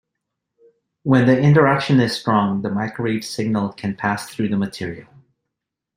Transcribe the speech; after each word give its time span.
When 1.03 1.27
the 1.27 1.39
interaction 1.39 1.99
is 1.99 2.19
strong, 2.19 2.63
the 2.63 2.71
microwave 2.71 3.23
signal 3.23 3.73
can 3.73 3.95
pass 3.95 4.27
through 4.33 4.47
the 4.47 4.57
material. 4.57 5.05